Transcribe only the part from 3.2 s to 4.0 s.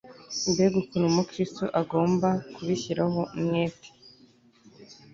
umwete